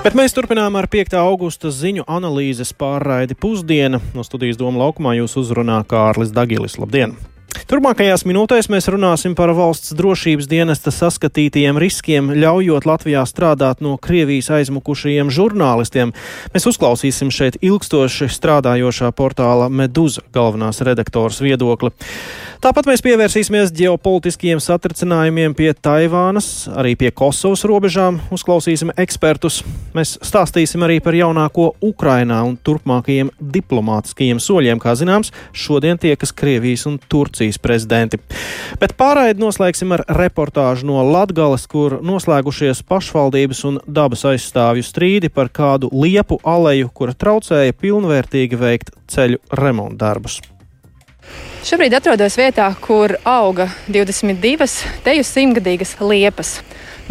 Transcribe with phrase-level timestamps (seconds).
[0.00, 1.12] Bet mēs turpinām ar 5.
[1.20, 3.98] augusta ziņu analīzes pārraidi pusdiena.
[4.16, 6.78] No studijas Doma laukumā jūs uzrunā Kārlis Dagilis.
[6.80, 7.12] Labdien!
[7.68, 14.48] Turmākajās minūtēs mēs runāsim par valsts drošības dienesta saskatītajiem riskiem, ļaujot Latvijā strādāt no Krievijas
[14.56, 16.14] aizmukušajiem žurnālistiem.
[16.54, 21.92] Mēs uzklausīsim šeit ilgstoši strādājošā portāla Meduza galvenās redaktoras viedokli.
[22.60, 29.62] Tāpat mēs pievērsīsimies ģeopolitiskiem satricinājumiem pie Taivānas, arī pie Kosovas robežām, uzklausīsim ekspertus.
[29.96, 34.84] Mēs stāstīsim arī par jaunāko Ukrainā un turpmākajiem diplomātiskajiem soļiem.
[34.84, 38.20] Kā zināms, šodien tiekas Krievijas un Turcijas prezidenti.
[38.76, 45.48] Bet pārraidi noslēgsim ar reportāžu no Latgales, kur noslēgušies pašvaldības un dabas aizstāvju strīdi par
[45.48, 50.42] kādu liepu aleju, kura traucēja pilnvērtīgi veikt ceļu remontdarbus.
[51.60, 54.70] Šobrīd atrodos vietā, kur auga 22
[55.04, 56.54] teju simtgadīgas liepas.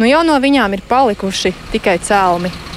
[0.00, 2.69] Nu jau no viņām ir palikuši tikai cēlmi.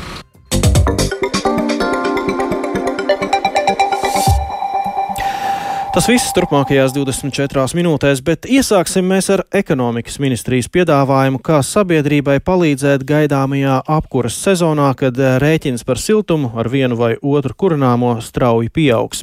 [5.93, 13.05] Tas viss turpmākajās 24 minūtēs, bet iesāksim mēs ar ekonomikas ministrijas piedāvājumu, kā sabiedrībai palīdzēt
[13.05, 19.21] gaidāmajā apkuras sezonā, kad eh, rēķins par siltumu ar vienu vai otru kurināmo strauji pieaugs.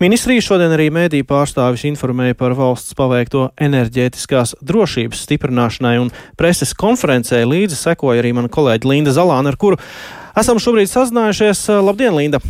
[0.00, 7.44] Ministrija šodien arī mēdī pārstāvis informēja par valsts paveikto enerģētiskās drošības stiprināšanai un preses konferencē
[7.44, 9.76] līdzi sekoja arī mana kolēģa Linda Zalāna, ar kuru
[10.32, 11.68] esam šobrīd sazinājušies.
[11.84, 12.40] Labdien, Linda!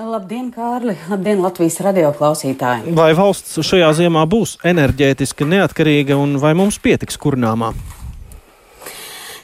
[0.00, 0.94] Labdien, Kārli!
[1.10, 2.94] Labdien, Latvijas radio klausītāji!
[2.96, 7.74] Vai valsts šajā ziemā būs enerģētiski neatkarīga un vai mums pietiks kurnāmā?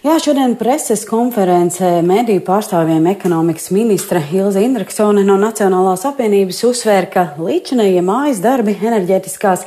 [0.07, 7.27] Jā, šodien preses konferencē mediju pārstāvjiem ekonomikas ministra Ilza Indreksone no Nacionālās apvienības uzsvēra, ka
[7.37, 9.67] līdzinējie mājas darbi enerģētiskās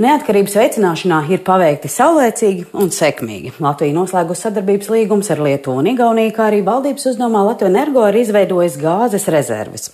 [0.00, 3.52] neatkarības veicināšanā ir paveikti saulēcīgi un sekmīgi.
[3.62, 8.20] Latvija noslēgusi sadarbības līgums ar Lietuvu un Igauniju, kā arī valdības uzdomā Latvija Energo ir
[8.22, 9.90] izveidojis gāzes rezerves.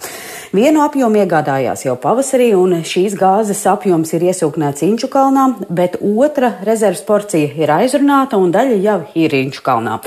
[0.54, 6.54] Vienu apjomu iegādājās jau pavasarī, un šīs gāzes apjoms ir iesūknēts Inču kalnā, bet otra
[6.66, 9.98] rezerves porcija ir aizrunāta un daļa jau ir Inču kalnā.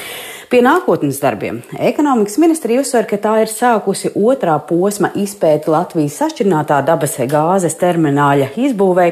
[0.49, 6.79] Pie nākotnes darbiem ekonomikas ministrija uzsver, ka tā ir sākusi otrā posma izpēti Latvijas sašķirinātā
[6.87, 9.11] dabas gāzes termināļa izbūvei.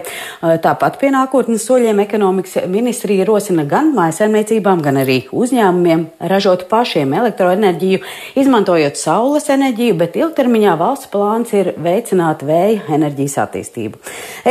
[0.63, 8.01] Tāpat pie nākotnes soļiem ekonomikas ministrija rosina gan mājasēmniecībām, gan arī uzņēmumiem ražot pašiem elektroenerģiju,
[8.41, 14.01] izmantojot saules enerģiju, bet ilgtermiņā valsts plāns ir veicināt vēja enerģijas attīstību.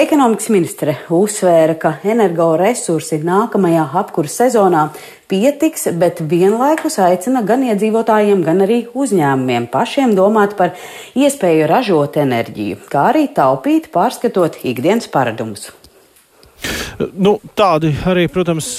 [0.07, 4.87] Ekonomikas ministre uzsvēra, ka energoresursi nākamajā apkuras sezonā
[5.31, 10.77] pietiks, bet vienlaikus aicina gan iedzīvotājiem, gan arī uzņēmumiem pašiem domāt par
[11.19, 15.73] iespēju ražot enerģiju, kā arī taupīt, pārskatot ikdienas paradumus.
[17.13, 18.79] Nu, tādi arī, protams,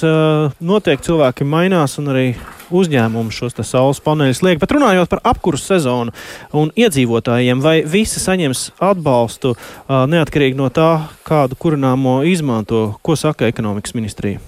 [0.59, 1.01] notiek.
[1.05, 2.25] Cilvēki mainās un arī
[2.73, 4.59] uzņēmumi šos saules paneļus liek.
[4.59, 6.15] Bet runājot par apkursu sezonu
[6.57, 9.53] un iedzīvotājiem, vai visi saņems atbalstu
[9.87, 10.91] neatkarīgi no tā,
[11.27, 14.41] kādu kurināmo izmanto, ko saka ekonomikas ministrija?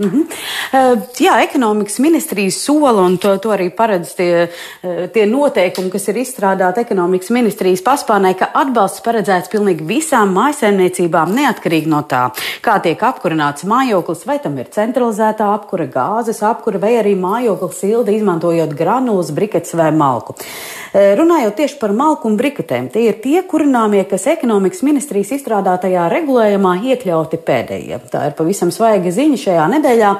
[0.00, 0.22] -hmm.
[0.72, 6.08] uh, jā, ekonomikas ministrijas sola, un to, to arī paredz tie, uh, tie noteikumi, kas
[6.08, 12.30] ir izstrādāti ekonomikas ministrijas paspārnē, ka atbalsts paredzēts pilnīgi visām mājsaimniecībām, neatkarīgi no tā,
[12.64, 18.10] kā tiek apkurināts mājoklis, vai tam ir centralizētā apkura, gāzes apkura, vai arī mājoklis silda
[18.16, 20.32] izmantojot granulas, briketes vai malku.
[20.94, 26.08] Uh, runājot tieši par malku un briketēm, tie ir tie kurināmie, kas ekonomikas ministrijas izstrādātajā
[26.08, 28.00] regulējumā iekļauti pēdējie.
[28.10, 30.10] Tā ir pavisam svaiga ziņa šajā nedēļā nedēļā.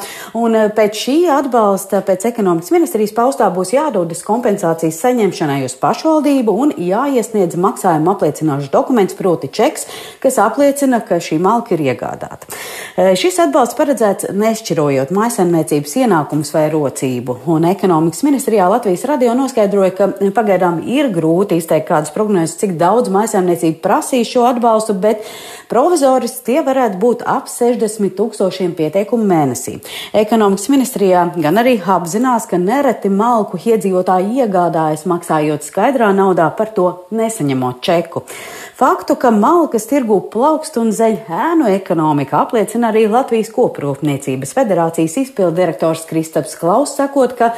[0.41, 6.55] Un eh, pēc šī atbalsta, pēc ekonomikas ministrijas paustā būs jādodas kompensācijas saņemšanai uz pašvaldību
[6.65, 9.87] un jāiesniedz maksājuma apliecinošs dokuments, proti čeks,
[10.23, 12.51] kas apliecina, ka šī malka ir iegādāta.
[12.97, 17.41] Eh, šis atbalsts paredzēts nešķirojot maisaimniecības ienākumus vai rocību.
[17.51, 23.11] Un ekonomikas ministrijā Latvijas radio noskaidroja, ka pagaidām ir grūti izteikt kādas prognozes, cik daudz
[23.13, 25.25] maisaimniecību prasīs šo atbalstu, bet
[25.71, 29.81] provizoriski tie varētu būt ap 60 tūkstošiem pieteikumu mēnesī mēnesī.
[30.13, 37.07] Ekonomikas ministrijā gan arī apzinās, ka nereti malku iedzīvotāji iegādājas maksājot skaidrā naudā par to
[37.11, 38.25] nesaņemot čeku.
[38.81, 45.53] Faktu, ka malkas tirgu plaukst un zeļ ēnu ekonomika, apliecina arī Latvijas koprūpniecības federācijas izpildu
[45.59, 47.51] direktors Kristaps Klaus, sakot, ka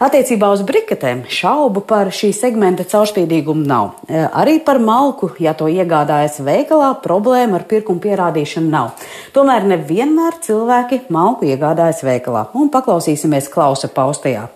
[0.00, 3.90] attiecībā uz briketēm šaubu par šī segmenta caurspīdīgumu nav.
[4.08, 8.94] E, arī par malku, ja to iegādājas veikalā, problēma ar pirkumu pierādīšanu nav.
[9.36, 12.46] Tomēr nevienmēr cilvēki malku iegādājas veikalā.
[12.54, 14.48] Un paklausīsimies Klausa paustajā.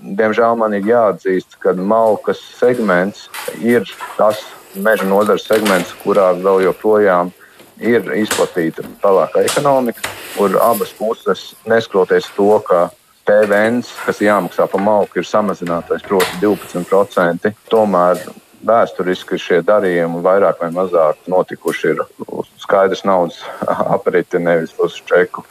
[0.00, 3.28] Diemžēl man ir jāatzīst, ka malkas segments
[3.60, 3.84] ir
[4.16, 4.40] tas
[4.74, 7.32] meža nozares segments, kurā vēl joprojām
[7.80, 10.04] ir izplatīta tālākā ekonomika,
[10.36, 12.88] kur abas puses, neskatoties to, ka
[13.28, 17.52] PVN, kas jāmaksā par malku, ir samazinātais, proti, 12%.
[17.70, 18.22] Tomēr
[18.66, 23.40] vēsturiski šie darījumi vairāk vai mazāk notikuši ir uz skaidrs naudas
[23.96, 25.44] apriti, nevis uz čeku.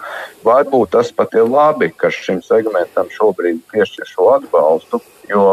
[0.45, 5.45] Varbūt tas pat ir labi, ka šim segmentam šobrīd piešķir šo atbalstu, jo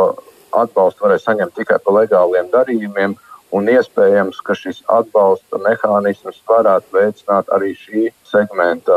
[0.56, 3.16] atbalstu varēs saņemt tikai par legāliem darījumiem.
[3.54, 8.96] Un iespējams, ka šis atbalsta mehānisms varētu veicināt arī šī segmenta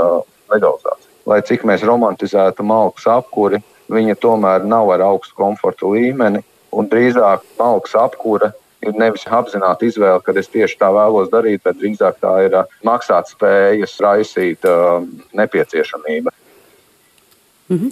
[0.49, 1.05] legalizāciju.
[1.29, 3.59] Lai cik mēs romantizētu malku apkuri,
[3.93, 6.41] viņa tomēr nav ar augstu komforta līmeni
[6.71, 8.51] un drīzāk malks apkūra
[8.85, 12.55] ir nevis apzināta izvēle, ka es tieši tā vēlos darīt, bet drīzāk tā ir
[12.87, 14.67] maksāt spējas raisīt
[15.35, 16.33] nepieciešamība.
[17.69, 17.91] -hmm.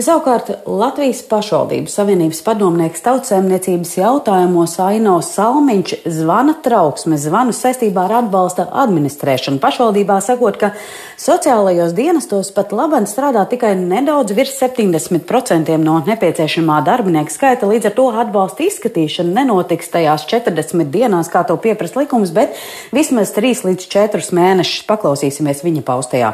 [0.00, 8.68] Savukārt Latvijas pašvaldības savienības padomnieks tautsēmniecības jautājumos Ainos Salmiņš zvana trauksme, zvanu saistībā ar atbalsta
[8.72, 9.60] administrēšanu.
[9.60, 10.72] Pašvaldībā sakot, ka
[11.20, 17.94] sociālajos dienestos pat labam strādā tikai nedaudz virs 70% no nepieciešamā darbinieka skaita, līdz ar
[18.00, 22.56] to atbalsta izskatīšana nenotiks tajās 40 dienās, kā to pieprasa likums, bet
[22.92, 26.32] vismaz 3 līdz 4 mēnešus paklausīsimies viņa paustajā.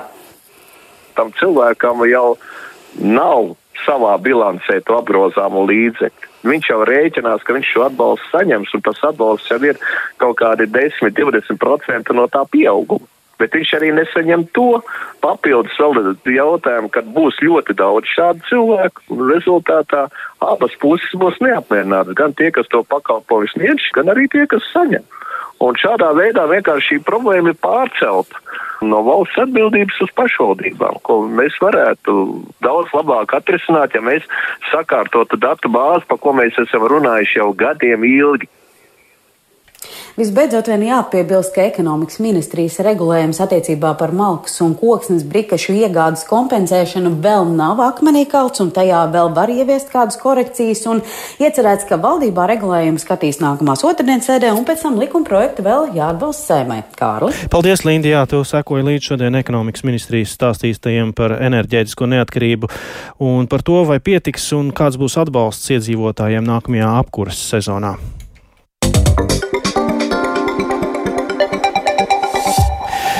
[1.14, 2.37] Tam cilvēkam jau
[2.99, 3.55] nav
[3.85, 6.31] savā bilancē to apgrozāmo līdzekļu.
[6.44, 9.81] Viņš jau rēķinās, ka viņš šo atbalstu saņems, un tas atbalsts jau ir
[10.20, 13.08] kaut kādi 10-20% no tā pieauguma.
[13.41, 14.79] Bet viņš arī nesaņem to
[15.25, 20.05] papildus jautājumu, kad būs ļoti daudz šādu cilvēku, rezultātā
[20.44, 22.14] abas puses būs neapmierinātas.
[22.14, 25.02] Gan tie, kas to pakalpojumu sniedz, gan arī tie, kas saņem.
[25.62, 28.40] Un šādā veidā vienkārši šī problēma ir pārcelta
[28.84, 32.16] no valsts atbildības uz pašvaldībām, ko mēs varētu
[32.64, 34.26] daudz labāk atrisināt, ja mēs
[34.72, 38.50] sakārtotu datu bāzi, pa ko mēs esam runājuši jau gadiem ilgi.
[40.14, 47.16] Visbeidzot, vien jāpiebilst, ka ekonomikas ministrijas regulējums attiecībā par malkas un koksnes brikašu iegādes kompensēšanu
[47.25, 50.84] vēl nav akmenī kalts, un tajā vēl var ieviest kādas korekcijas.
[51.43, 56.60] Iecerēts, ka valdībā regulējumu skatīs nākamās otrdienas sēdē, un pēc tam likuma projektu vēl jāatbalsta
[56.60, 56.81] sēmai.
[56.94, 57.34] Kārli.
[57.50, 62.70] Paldies, Lindi, jā, tu sekoji līdz šodien ekonomikas ministrijas stāstīstajiem par enerģētisko neatkarību
[63.19, 67.96] un par to, vai pietiks un kāds būs atbalsts iedzīvotājiem nākamajā apkuras sezonā.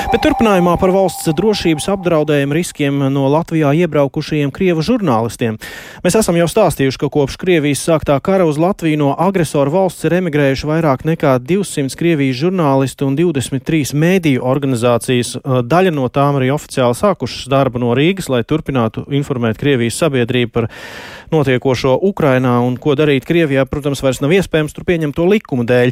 [0.05, 5.57] Bet turpinājumā par valsts drošības apdraudējumu riskiem no Latvijā iebraukušajiem krievu žurnālistiem.
[6.05, 10.15] Mēs esam jau stāstījuši, ka kopš Krievijas sāktā kara uz Latviju no agresoru valsts ir
[10.19, 15.33] emigrējuši vairāk nekā 200 Krievijas žurnālistu un 23 mēdīju organizācijas.
[15.43, 20.69] Daļa no tām arī oficiāli sākušas darbu no Rīgas, lai turpinātu informēt Krievijas sabiedrību par
[21.33, 25.91] notiekošo Ukrainā un ko darīt Krievijā, protams, vairs nav iespējams tur pieņemt to likumu dēļ.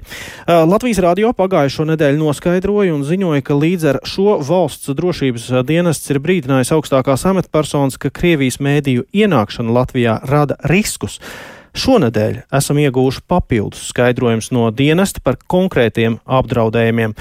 [0.69, 6.19] Latvijas radio pagājušo nedēļu noskaidroja un ziņoja, ka līdz ar šo valsts drošības dienests ir
[6.21, 11.17] brīdinājis augstākās amatpersonas, ka Krievijas mēdīju ienākšana Latvijā rada riskus.
[11.73, 17.15] Šonadēļ esam ieguvuši papildus skaidrojumus no dienesta par konkrētiem apdraudējumiem.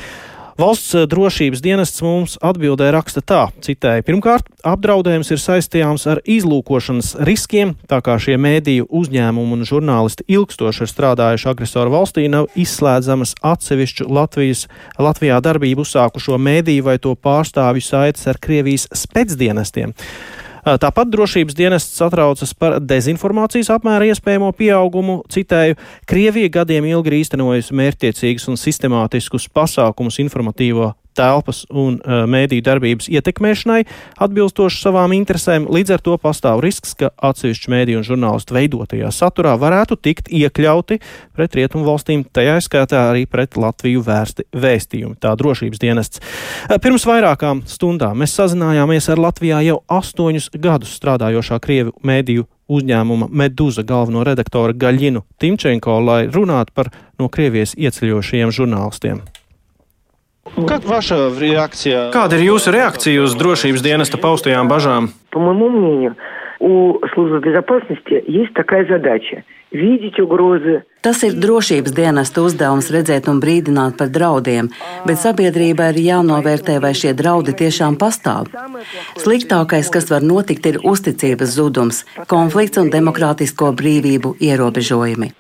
[0.60, 7.14] Valsts eh, drošības dienests mums atbildē raksta tā, citēja, pirmkārt, apdraudējums ir saistāms ar izlūkošanas
[7.25, 13.34] riskiem, tā kā šie mēdīju uzņēmumi un žurnālisti ilgstoši ir strādājuši agresoru valstī, nav izslēdzamas
[13.40, 14.66] atsevišķu Latvijas,
[15.00, 19.97] Latvijā darbību uzsākušo mēdīju vai to pārstāvju saites ar Krievijas spēcdienestiem.
[20.62, 25.16] Tāpat drošības dienests satraucas par dezinformācijas apmēra iespējamo pieaugumu.
[25.33, 25.75] Citēju,
[26.07, 33.81] Krievija gadiem ilgi īstenojusi mērķtiecīgus un sistemātiskus pasākumus informatīvo telpas un uh, mēdīju darbības ietekmēšanai
[34.23, 35.69] atbilstoši savām interesēm.
[35.73, 41.00] Līdz ar to pastāv risks, ka atsevišķu mēdīju un žurnālistu veidotajā saturā varētu tikt iekļauti
[41.37, 45.19] pret rietumu valstīm, tajā skaitā arī pret Latviju vērsti vēstījumi.
[45.23, 46.23] Tā drošības dienests.
[46.69, 53.28] Uh, pirms vairākām stundām mēs sazinājāmies ar Latvijā jau astoņus gadus strādājošā Krievu mēdīju uzņēmuma
[53.31, 59.23] Meduza galveno redaktoru Gaļinu Timčenko, lai runātu par no Krievijas ieceļošajiem žurnālistiem.
[62.12, 65.09] Kāda ir jūsu reakcija uz drošības dienesta paustajām bažām?
[71.02, 74.68] Tas ir drošības dienesta uzdevums redzēt un brīdināt par draudiem,
[75.09, 78.52] bet sabiedrībai ir jānovērtē, vai šie draudi tiešām pastāv.
[79.18, 85.32] Sliktākais, kas var notikt, ir uzticības zudums, konflikts un demokrātisko brīvību ierobežojumi.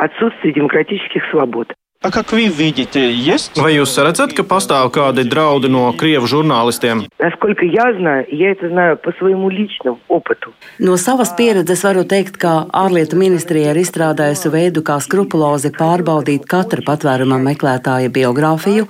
[2.01, 2.07] Отсутствие демократических свобод.
[2.07, 3.57] А как вы видите, есть?
[3.57, 7.07] Vai jūs redzat, ka pastāv kādi draudi no krievu žurnālistiem?
[7.19, 10.53] Насколько я знаю, я это знаю по своему личному опыту.
[10.79, 16.81] No savas pieredzes varu teikt, ka ārlietu ministrija ir izstrādājusi veidu, kā skrupulozi pārbaudīt katra
[16.85, 18.85] patvēruma meklētāja biogrāfiju,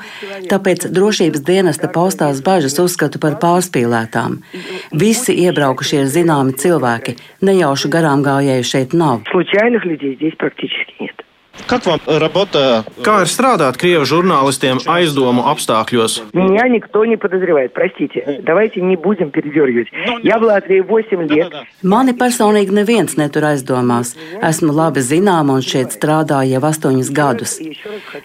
[0.51, 4.43] tāpēc drošības dienesta paustās bažas uzskatu par pārspīlētām.
[4.91, 9.23] Visi iebraukušie ir zināmi cilvēki, nejaušu garām gājēju šeit nav.
[9.31, 11.20] Случайных людей здесь практически нет.
[11.65, 12.85] Как вам работа?
[13.03, 16.21] Kā ir strādāt krievu žurnālistiem aizdomu apstākļos?
[16.33, 18.39] Меня никто не подозревает, простите.
[18.43, 19.87] Давайте не будем передергивать.
[20.23, 21.53] Я в Латвии 8 лет.
[21.83, 24.15] Mani personīgi neviens netur aizdomās.
[24.41, 27.57] Esmu labi zināma un šeit strādāju jau astoņus gadus.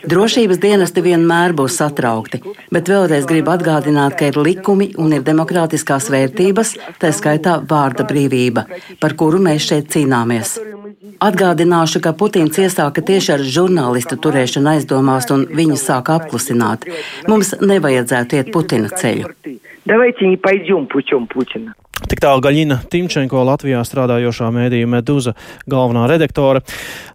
[0.05, 6.11] Drošības dienesti vienmēr būs satraukti, bet vēlreiz gribu atgādināt, ka ir likumi un ir demokrātiskās
[6.13, 8.67] vērtības, tā skaitā vārda brīvība,
[9.01, 10.59] par kuru mēs šeit cīnāmies.
[11.23, 16.85] Atgādināšu, ka Putins iesāka tieši ar žurnālistu turēšanu aizdomās un viņu sāka apklusināt.
[17.29, 19.33] Mums nevajadzētu iet Putina ceļu.
[19.85, 21.75] Давайте не пойдем путем Путина.
[21.98, 25.32] Tik tālu Gaļina Timčenko, Latvijā strādājošā mēdīja Meduza
[25.66, 26.62] galvenā redaktore.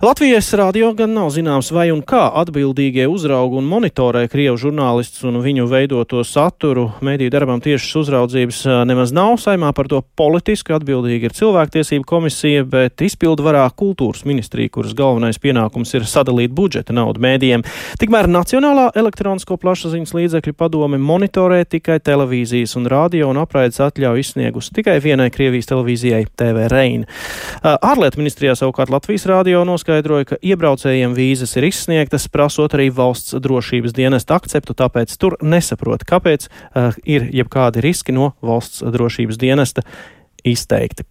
[0.03, 5.39] Latvijas radio gan nav zināms, vai un kā atbildīgie uzrauga un monitorē Krievu žurnālistus un
[5.45, 6.89] viņu veidoto saturu.
[6.99, 9.37] Mēdīju darbam tiešas uzraudzības nemaz nav.
[9.39, 15.39] Saimā par to politiski atbildīgi ir cilvēktiesība komisija, bet izpildu varā kultūras ministrija, kuras galvenais
[15.39, 17.63] pienākums ir sadalīt budžeta naudu mēdījiem.
[18.03, 24.72] Tikmēr Nacionālā elektronisko plašsaziņas līdzekļu padome monitorē tikai televīzijas un radio un apraides atļauju izsniegus
[24.77, 27.09] tikai vienai Krievijas televīzijai TV Reina.
[27.63, 33.97] Ārlietu ministrijā savukārt Latvijas rādio noskaidroja, ka iebraucējiem vīzas ir izsniegtas, prasot arī valsts drošības
[33.97, 39.87] dienesta akceptu, tāpēc tur nesaprot, kāpēc uh, ir jebkādi riski no valsts drošības dienesta
[40.45, 41.07] izteikti.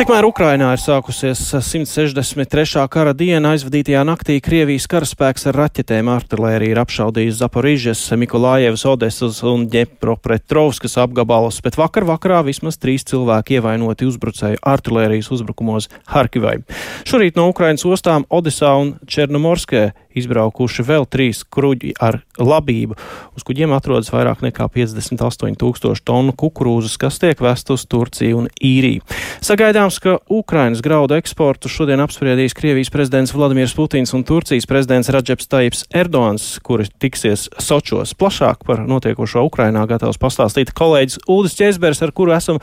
[0.00, 2.86] Tikmēr Ukrainā ir sākusies 163.
[2.88, 3.50] kara diena.
[3.52, 11.60] Aizvadītajā naktī Krievijas karaspēks ar raķetēm artilēriju ir apšaudījis Zaporižas, Mikolājevas, Odesas un Ģepropetrovskas apgabalus,
[11.60, 16.62] bet vakar vakarā vismaz trīs cilvēki ievainoti uzbrucēju artilērijas uzbrukumos Harkivai.
[17.04, 22.96] Šorīt no Ukrainas ostām Odesā un Černomorskē izbraukuši vēl trīs kuģi ar labību.
[23.36, 28.48] Uz kuģiem atrodas vairāk nekā 58 tūkstoši tonu kukurūzas, kas tiek vest uz Turciju un
[28.56, 29.04] Īriju.
[29.44, 35.50] Sagaidāms, ka Ukrainas graudu eksportu šodien apspriedīs Krievijas prezidents Vladimirs Putins un Turcijas prezidents Radžeps
[35.50, 38.14] Taips Erdogans, kuri tiksies Sočos.
[38.18, 42.60] Plašāk par notiekošo Ukrainā gatavs pastāstīt kolēģis Uldis Česbers, ar kuru esam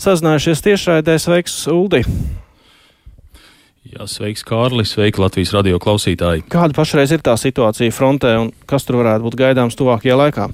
[0.00, 1.18] sazinājušies tiešraidē.
[1.20, 2.04] Sveiks, Uldi!
[3.90, 6.44] Jā, sveiks, Kārlis, sveiki Latvijas radio klausītāji.
[6.52, 10.46] Kāda pašreiz ir tā situācija frontē un kas tur varētu būt gaidāms tuvākajā laikā?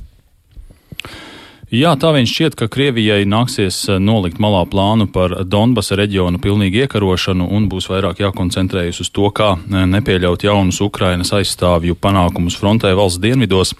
[1.66, 6.84] Jā, tā viņš šķiet, ka Krievijai nāksies eh, nolikt malā plānu par Donbasa reģionu pilnīgu
[6.84, 12.92] iekarošanu un būs vairāk jākoncentrējas uz to, kā eh, nepieļaut jaunus Ukrainas aizstāvju panākumus frontē
[12.94, 13.72] valsts dienvidos.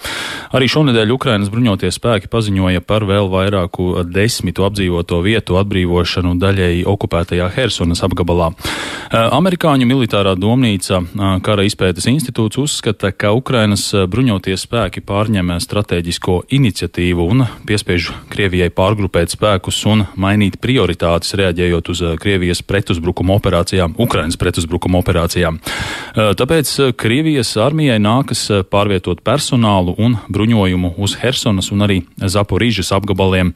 [0.50, 7.46] Arī šonedēļ Ukrainas bruņotie spēki paziņoja par vēl vairāku desmitu apdzīvoto vietu atbrīvošanu daļēji okupētajā
[7.54, 8.50] Hersonas apgabalā.
[8.50, 11.04] Eh, amerikāņu militārā domnīca
[11.46, 18.70] kara izpētes institūts uzskata, ka Ukrainas bruņotie spēki pārņem strateģisko iniciatīvu un pie piespiež Krievijai
[18.72, 25.58] pārgrupēt spēkus un mainīt prioritātes, reaģējot uz eh, Krievijas pretuzbrukuma operācijām, Ukrainas pretuzbrukuma operācijām.
[25.60, 32.94] Eh, tāpēc eh, Krievijas armijai nākas pārvietot personālu un bruņojumu uz Hersonas un arī Zaporīžas
[32.96, 33.52] apgabaliem,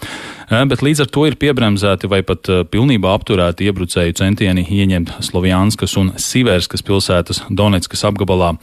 [0.51, 6.13] bet līdz ar to ir piebremzēti vai pat pilnībā apturēti iebrucēju centieni ieņemt Slovjanskas un
[6.21, 8.55] Siverskas pilsētas Donetskas apgabalā.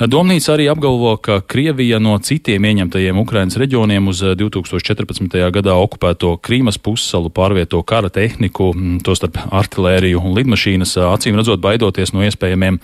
[0.00, 4.90] Domnīca arī apgalvo, ka Krievija no citiem ieņemtajiem Ukrainas reģioniem uz 2014.
[5.00, 5.50] 2014.
[5.54, 8.70] gadā okupēto Krīmas pussalu pārvieto kara tehniku,
[9.04, 12.80] tostarp artilēriju un lidmašīnas, acīm redzot baidoties no iespējamiem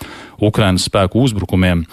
[0.47, 1.85] Ukrainas spēku uzbrukumiem.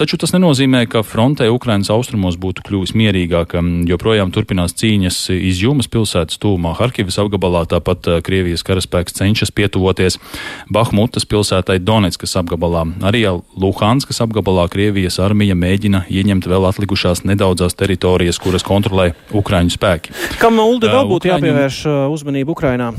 [0.00, 3.56] Taču tas nenozīmē, ka frontē Ukrainas austrumos būtu kļuvis mierīgāk,
[3.90, 5.22] joprojām turpinās cīņas
[5.70, 10.18] izjūmas pilsētas tūmā Harkivas apgabalā, tāpat Krievijas karaspēks cenšas pietuvoties
[10.72, 12.82] Bahmutas pilsētai Donetskas apgabalā.
[13.06, 13.22] Arī
[13.54, 20.14] Luhanskas apgabalā Krievijas armija mēģina ieņemt vēl atlikušās nedaudzās teritorijas, kuras kontrolē Ukraiņu spēki.
[20.42, 21.46] Kam Uldi vēl būtu Ukraiņu...
[21.46, 22.90] jāpievērš uzmanība Ukrainā?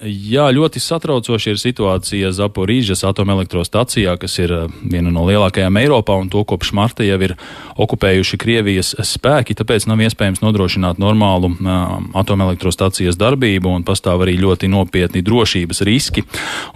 [0.00, 6.30] Jā, ļoti satraucoši ir situācija Zaporīžas atomelektrostacijā, kas ir eh, viena no lielākajām Eiropā, un
[6.32, 7.34] to kopš marta jau ir
[7.76, 14.70] okupējuši Krievijas spēki, tāpēc nav iespējams nodrošināt normālu uh, atomelektrostacijas darbību, un pastāv arī ļoti
[14.72, 16.24] nopietni drošības riski.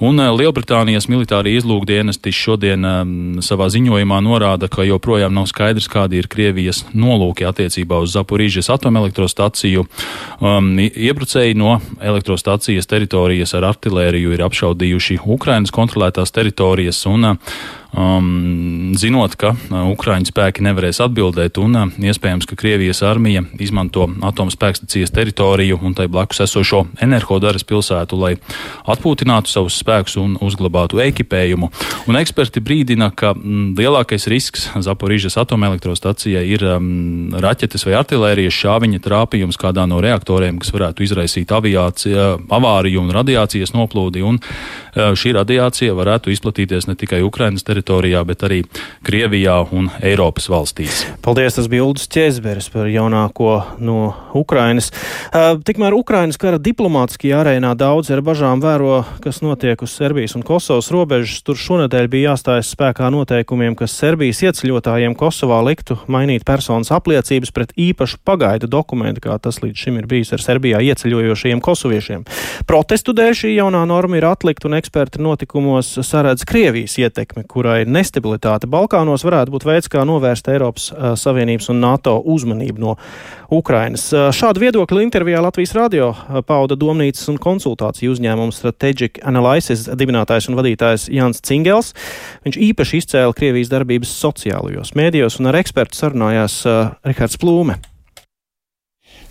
[0.04, 6.28] Un uh, Lielbritānijas militārie izlūkdienesti šodien savā ziņojumā norāda, ka joprojām nav skaidrs, kādi ir
[6.28, 9.88] Krievijas nolūki attiecībā uz Zaporīžas atomelektrostaciju.
[10.44, 17.36] Um, iebrucēji no elektrostacijas teritorijas teritorijas ar artilēriju ir apšaudījuši Ukrainas kontrolētās teritorijas un
[17.96, 24.06] um, zinot, ka uh, Ukraiņu spēki nevarēs atbildēt un uh, iespējams, ka Krievijas armija izmanto
[24.26, 28.34] atomspēkstacijas teritoriju un tai blakus esošo energodaras pilsētu, lai
[28.90, 31.70] atpūtinātu savus spēkus un uzglabātu ekipējumu.
[32.10, 39.02] Un eksperti brīdina, ka mm, lielākais risks Zaporīžas atomelektrostacijai ir um, raķetes vai artilērijas šāviņa
[39.04, 44.24] trāpījums kādā no reaktoriem, kas varētu izraisīt aviācija, avāriju un radiācijas noplūdi.
[44.26, 48.62] Un, uh, šī radiācija varētu izplatīties ne tikai Ukrainas teritorijā, teritorijā, bet arī
[49.04, 51.04] Krievijā un Eiropas valstīs.
[51.22, 54.90] Paldies, tas bija Uldis Čēzberis par jaunāko no Ukrainas.
[55.32, 60.90] Tikmēr Ukrainas kara diplomātiskajā arēnā daudz ar bažām vēro, kas notiek uz Serbijas un Kosovas
[60.94, 61.42] robežas.
[61.44, 67.74] Tur šonadēļ bija jāstājas spēkā noteikumiem, kas Serbijas ieceļotājiem Kosovā liktu mainīt personas apliecības pret
[67.76, 72.24] īpašu pagaidu dokumentu, kā tas līdz šim ir bijis ar Serbijā ieceļojošajiem kosoviešiem.
[72.68, 77.82] Protestu dēļ šī jaunā norma ir atlikta un eksperti notikumos saredz Krievijas ietekmi, kurai vai
[77.88, 80.90] nestabilitāte Balkānos varētu būt veids, kā novērst Eiropas
[81.20, 82.96] Savienības un NATO uzmanību no
[83.54, 84.06] Ukrainas.
[84.34, 86.12] Šādu viedokli intervijā Latvijas radio
[86.46, 91.94] pauda domnīcas un konsultāciju uzņēmums Strategic Analysis dibinātājs un vadītājs Jans Cingels.
[92.46, 96.62] Viņš īpaši izcēla Krievijas darbības sociālajos mēdījos un ar ekspertu sarunājās
[97.06, 97.80] Rihards Plūme.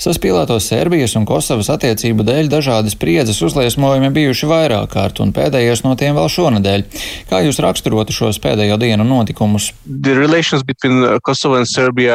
[0.02, 5.94] Saspīlēto Serbijas un Kosovas attiecību dēļ dažādi spriedzes uzliesmojumi bijuši vairāk kārt, un pēdējais no
[6.00, 6.86] tiem vēl šonadēļ.
[7.30, 9.70] Kā jūs raksturotu šos pēdējo dienu notikumus?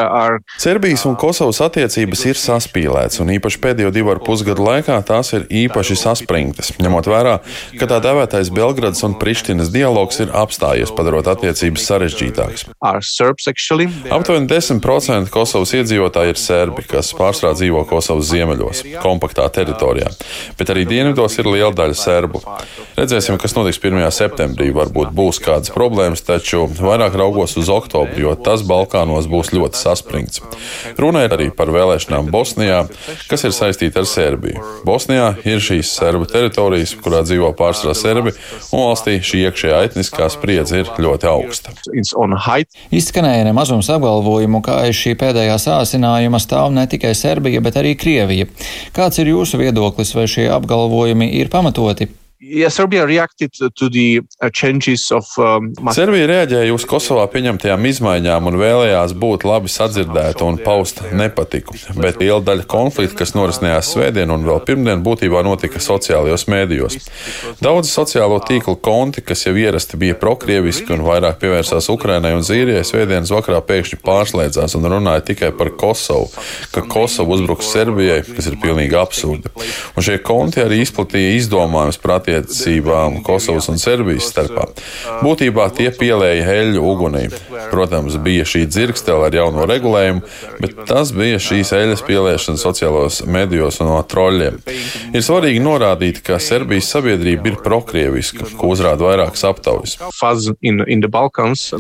[0.09, 0.41] Are...
[0.61, 5.47] Serbijas un Kosovas attiecības ir saspīlētas, un īpaši pēdējo divu ar pusgadu laikā tās ir
[5.65, 7.39] īpaši saspringtas, ņemot vērā,
[7.81, 12.67] ka tā dēvētais Belgradas un Prištinas dialogs ir apstājies, padarot attiecības sarežģītākas.
[14.19, 20.09] Aptuveni 10% Kosovas iedzīvotāji ir serbi, kas pārstrādā dzīvo Kosovas ziemeļos, kompaktā teritorijā,
[20.59, 22.41] bet arī dienvidos ir liela daļa serbu.
[22.99, 24.01] Redzēsim, kas notiks 1.
[24.15, 24.71] septembrī.
[24.75, 30.43] Varbūt būs kādas problēmas, taču vairāk raugos uz oktobri, jo tas Balkānos būs ļoti saspringts.
[30.99, 32.85] Runa ir arī par vēlēšanām Bosnijā,
[33.31, 34.65] kas ir saistīta ar Serbiju.
[34.89, 38.35] Bosnijā ir šīs serbu teritorijas, kurā dzīvo pārsvarā serbi,
[38.73, 41.75] un valstī šī iekšējā etniskā spriedze ir ļoti augsta.
[42.95, 47.97] Izskanēja nemazums apgalvojumu, ka aiz šī pēdējā sāsinājuma stāv ne tikai Serbija, Krievija, bet arī
[47.97, 48.47] Krievija.
[48.95, 52.09] Kāds ir jūsu viedoklis, vai šie apgalvojumi ir pamatoti?
[52.41, 55.27] Yeah, Serbia reacted to the uh, changes of.
[55.43, 61.75] Um, Serbija reaģēja uz Kosovā pieņemtajām izmaiņām un vēlējās būt labi sadzirdēta un paust nepatiku.
[61.99, 66.99] Bet liela daļa konflikta, kas norisinājās svētdien un vēl pirmdien, būtībā notika sociālajos mēdījos.
[67.59, 72.87] Daudzi sociālo tīklu konti, kas jau ierasti bija prokrieviski un vairāk pievērsās Ukrainai un Zīrijai,
[72.87, 76.31] svētdienas vakarā pēkšņi pārslēdzās un runāja tikai par Kosovu,
[76.71, 79.51] ka Kosova uzbruks Serbijai, kas ir pilnīgi absurdi.
[79.99, 84.67] Un šie konti arī izplatīja izdomājumus par attiecībām Kosovas un Serbijas starpā.
[85.25, 87.25] Būtībā tie pielēja eļļu ugunī.
[87.73, 90.23] Protams, bija šī dzirkstele ar jauno regulējumu,
[90.63, 94.61] bet tas bija šīs eļļas pieliešana sociālos medijos un no troļļiem.
[95.17, 99.97] Ir svarīgi norādīt, ka Serbijas sabiedrība ir prokrieviska, ko uzrāda vairākas aptaujas.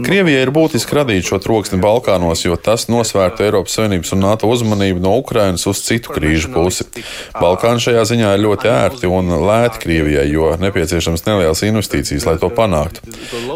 [0.04, 5.02] Krievijai ir būtiski radīt šo troksni Balkānos, jo tas nosvērtu Eiropas Savienības un NATO uzmanību
[5.04, 6.86] no Ukrainas uz citu krīžu pusi.
[7.38, 12.50] Balkāni šajā ziņā ir ļoti ērti un lēti Krievijai, jo nepieciešams nelielas investīcijas, lai to
[12.54, 13.04] panāktu.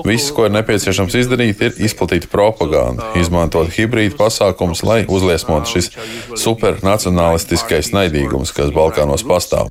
[0.06, 5.92] Viss, ko ir nepieciešams izdarīt, ir izplatīt propagandu, izmantot hibrīdu pasākumus, lai uzliesmotu šis
[6.46, 9.70] supernacionālistiskais naidīgums, kas Balkānos pastāv.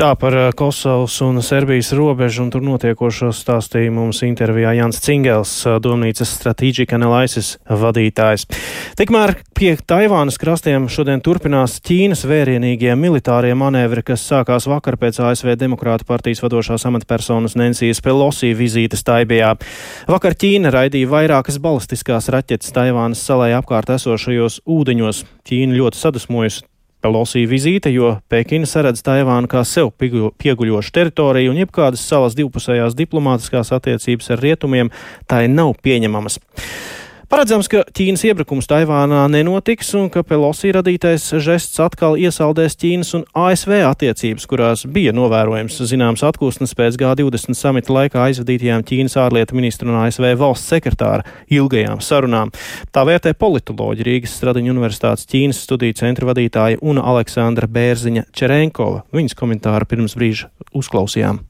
[0.00, 5.52] Tā par eh, Kosovas un Serbijas robežu un tur notiekošo stāstīja mums intervijā Jans Cingels,
[5.68, 8.46] eh, domnīcas Strategic Analysis vadītājs.
[8.96, 15.52] Tikmēr pie Taivānas krastiem šodien turpinās Ķīnas vērienīgie militārie manevri, kas sākās vakar pēc ASV
[15.60, 19.52] Demokrāta partijas vadošās amatpersonas Nensijas Pelosī vizītes Taibijā.
[20.08, 25.26] Vakar Ķīna raidīja vairākas balistiskās raķetes Taivānas salai apkārt esošajos ūdeņos.
[25.44, 26.69] Ķīna ļoti sadusmojusi
[27.00, 33.72] Pelosī vizīte, jo Pekina saredz Taivānu kā sev pieguļošu teritoriju un jebkādas savas divpusējās diplomātiskās
[33.76, 34.92] attiecības ar rietumiem
[35.30, 36.40] tai nav pieņemamas.
[37.30, 43.22] Paredzams, ka Ķīnas iebrukums Taivānā nenotiks un ka Pelosi radītais žests atkal iesaldēs Ķīnas un
[43.38, 49.92] ASV attiecības, kurās bija novērojams zināms atkūsnes pēc G20 samita laikā aizvadītajām Ķīnas ārlietu ministru
[49.92, 51.22] un ASV valsts sekretāra
[51.54, 52.50] ilgajām sarunām.
[52.90, 59.06] Tā vērtē politoloģi Rīgas Stradiņu universitātes Ķīnas studiju centra vadītāja un Aleksandra Bērziņa Čerenkova.
[59.14, 61.44] Viņas komentāru pirms brīža uzklausījām.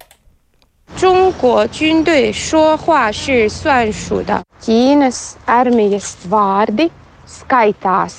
[0.97, 4.41] 中国军队说话是算数的。
[4.63, 6.87] Ķīnas armijas vārdi
[7.27, 8.15] skaitās,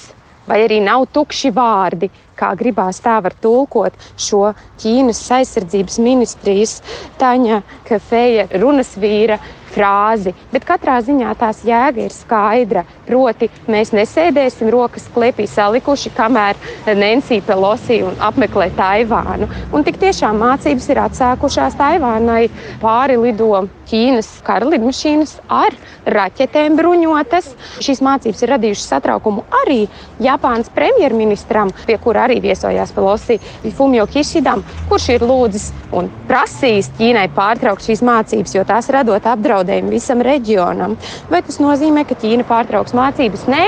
[0.46, 6.76] vai arī nav tukši vārdi, kā gribās tā var tulkot šo Ķīnas aizsardzības ministrijas
[7.18, 9.40] Taņa Kafeja runas vīra
[9.71, 12.85] frāzi, bet katrā ziņā tās jēga ir skaidra.
[13.07, 16.59] Proti, mēs nesēdēsim rokas klēpī salikuši, kamēr
[16.95, 19.49] Nancy Pelosi apmeklē Taivānu.
[19.75, 22.45] Un tik tiešām mācības ir atsākušās Taivānai.
[22.81, 25.75] Pāri lido Ķīnas kara lidmašīnas ar
[26.07, 27.49] raķetēm bruņotas.
[27.83, 29.81] Šīs mācības ir radījušas satraukumu arī
[30.23, 33.41] Japānas premjerministram, pie kura arī viesojās Pelosi
[33.75, 39.60] Fumio Kishidam, kurš ir lūdzis un prasījis Ķīnai pārtraukt šīs mācības, jo tās radot apdraudējumu
[39.91, 40.97] visam reģionam.
[41.29, 43.45] Vai tas nozīmē, ka Ķīna pārtrauks mācības?
[43.51, 43.63] Nē,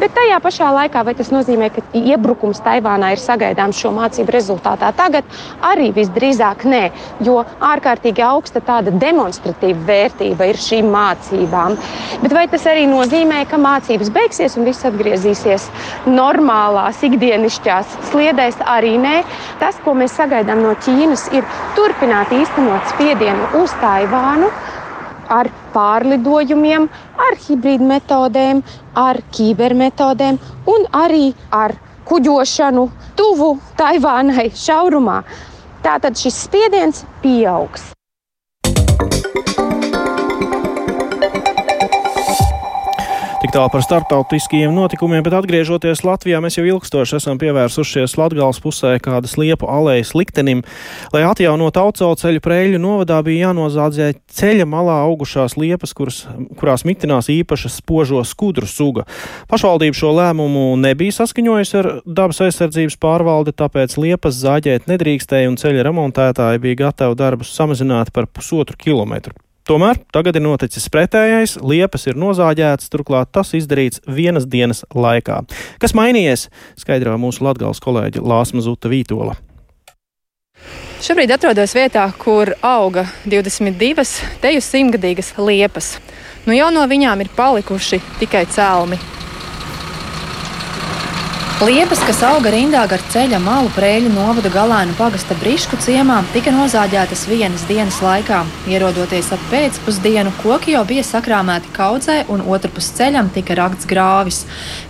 [0.00, 4.92] bet tajā pašā laikā vai tas nozīmē, ka iebrukums Taivānā ir sagaidāms šo mācību rezultātā?
[4.96, 5.24] Tagad
[5.64, 6.82] arī visdrīzāk nē,
[7.26, 11.76] jo ārkārtīgi augsta tāda demonstratīva vērtība ir šīm mācībām.
[12.22, 15.68] Bet vai tas arī nozīmē, ka mācības beigsies un viss atgriezīsies
[16.08, 18.62] normālās, ikdienišķās sliedēs?
[18.66, 19.16] Arī nē.
[19.60, 21.46] Tas, ko mēs sagaidām no Ķīnas, ir
[21.76, 24.50] turpināt īstenot spiedienu uz Taivānu
[25.28, 26.88] ar pārlidojumiem,
[27.26, 28.62] ar hibrīdu metodēm,
[28.94, 30.38] ar kibermetodēm
[30.72, 32.86] un arī ar kuģošanu
[33.18, 35.20] tuvu Taivānai šaurumā.
[35.86, 37.92] Tātad šis spiediens pieaugs.
[43.46, 48.96] Tik tālu par starptautiskajiem notikumiem, bet atgriežoties Latvijā, mēs jau ilgstoši esam pievērsušies Latgales pusē
[48.98, 50.64] kādas liepu alējas liktenim.
[51.14, 56.24] Lai atjaunotu autoceļu ceļu preļu novadā, bija jānozādzē ceļa malā augušās liepas, kuras,
[56.58, 59.06] kurās mitinās īpaša spožo skudru suga.
[59.46, 65.86] Pašvaldība šo lēmumu nebija saskaņojusi ar dabas aizsardzības pārvaldi, tāpēc liepas zāģēt nedrīkstēja un ceļa
[65.86, 69.38] remontētāji bija gatavi darbus samazināt par pusotru kilometru.
[69.66, 75.40] Tomēr tagad ir noticis pretējais, liepas ir nozāģētas, turklāt tas izdarīts vienas dienas laikā.
[75.82, 76.46] Kas mainījies,
[76.78, 79.34] skaidro mūsu latgāles kolēģi Lāsma Zuta Vītola.
[81.02, 84.06] Šobrīd atrodos vietā, kur auga 22
[84.40, 85.96] teju simtgadīgas liepas.
[86.46, 89.02] Nu jau no viņām ir palikuši tikai cēlmi.
[91.56, 97.22] Liepas, kas auga rindā gar ceļa malu prēļu novada galēnu pagasta brišku ciemā, tika nozāģētas
[97.30, 98.42] vienas dienas laikā.
[98.68, 104.42] Ierodoties ap pēcpusdienu, koki jau bija sakrāmēti kaudzē un otrpus ceļam tika rakts grāvis.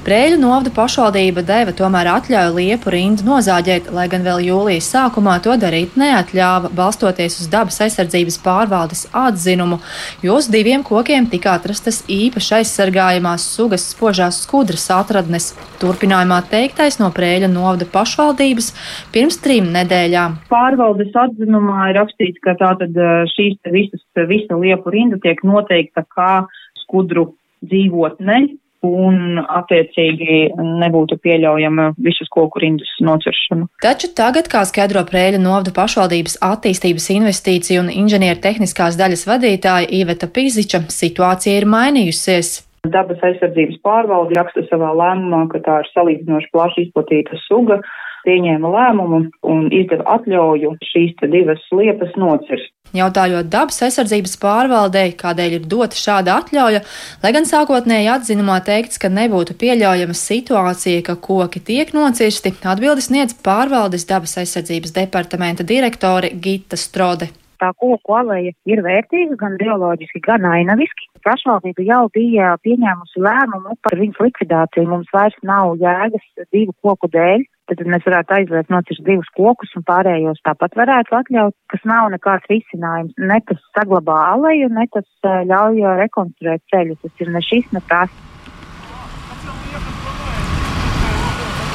[0.02, 5.54] Prēļu novada pašvaldība deva tomēr atļauju liepu rindu nozāģēt, lai gan vēl jūlijas sākumā to
[5.62, 9.78] darīt neatļāva, balstoties uz dabas aizsardzības pārvaldes atzinumu,
[10.26, 15.52] jo uz diviem kokiem tika atrastas īpaši aizsargājamās sugas spožās skudras atradnes.
[15.78, 18.72] Turpinājumā teiktais no Prēļa novada pašvaldības
[19.14, 20.40] pirms trim nedēļām.
[20.52, 22.96] Pārvaldes atzinumā ir rakstīts, ka tātad
[23.36, 26.46] šīs visas, visa liepu rinda tiek noteikta kā
[26.82, 27.34] skudru
[27.66, 28.46] dzīvotne,
[28.86, 33.68] un attiecīgi nebūtu pieļaujama visas koku rindas nociršana.
[33.82, 40.30] Taču tagad, kā skaidro Prēļa novada pašvaldības attīstības investīciju un inženieru tehniskās daļas vadītāja Iveta
[40.30, 42.65] Pīziča, situācija ir mainījusies.
[42.92, 47.80] Dabas aizsardzības pārvalde raksta savā lēmumā, ka tā ir salīdzinoši plaši izplatīta suga,
[48.26, 52.72] pieņēma lēmumu un izdeva atļauju šīs divas liepas nocirst.
[52.96, 56.82] Jautājot dabas aizsardzības pārvaldei, kādēļ ir dota šāda atļauja,
[57.22, 63.34] lai gan sākotnēji atzinumā teikts, ka nebūtu pieļaujama situācija, ka koki tiek nocirsti, atbildes sniedz
[63.46, 70.44] pārvaldes dabas aizsardzības departamenta direktore Gita Strode tā koku aleja ir vērtīga gan bioloģiski, gan
[70.48, 71.08] ainaviski.
[71.26, 74.86] Pašvaldība jau bija pieņēmusi lēmumu par viņas likvidāciju.
[74.92, 77.42] Mums vairs nav jēgas divu koku dēļ.
[77.66, 82.46] Tad mēs varētu aizliegt nocirst divus kokus un pārējos tāpat varētu atļaut, kas nav nekāds
[82.52, 83.18] risinājums.
[83.18, 85.08] Ne tas saglabā aleju, ne tas
[85.50, 86.94] ļauj rekonstruēt ceļu.
[87.02, 88.14] Tas ir ne šis, ne tas.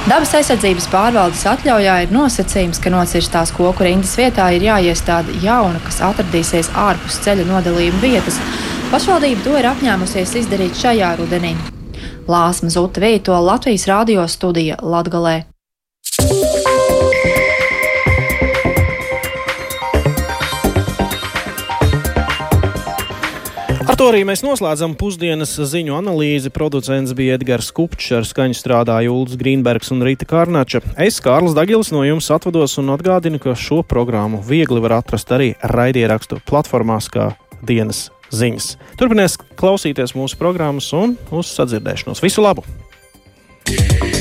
[0.08, 6.00] Dabas aizsardzības pārvaldes atļaujā ir nosacījums, ka nocirstās koku rindas vietā ir jāiestāda jauna, kas
[6.08, 8.40] atradīsies ārpus ceļa nodalījuma vietas.
[8.92, 11.54] Pašvaldība to ir apņēmusies izdarīt šajā rudenī.
[12.28, 15.38] Lāsma Zuta Vīto Latvijas radio studija Latgalē.
[24.02, 26.50] to arī mēs noslēdzam pusdienas ziņu analīzi.
[26.50, 30.82] Producents bija Edgars Kupčs, ar skaņu strādāja Ulris Grīnbergs un Rīta Kārnača.
[30.98, 35.54] Es, Kārlis Dagilis, no jums atvados un atgādinu, ka šo programmu viegli var atrast arī
[35.62, 38.72] raidierakstu platformās kā dienas ziņas.
[39.00, 42.24] Turpinies klausīties mūsu programmas un uz sadzirdēšanos.
[42.24, 42.66] Visu labu!
[43.72, 44.21] Yeah.